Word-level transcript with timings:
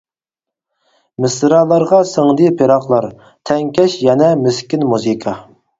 مىسرالارغا 1.25 2.01
سىڭدى 2.13 2.49
پىراقلار، 2.63 3.09
تەڭكەش 3.51 4.03
يەنە 4.09 4.33
مىسكىن 4.47 4.93
مۇزىكا. 4.95 5.41